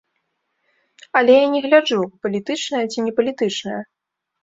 [1.21, 3.81] Але я не гляджу, палітычная ці не палітычная.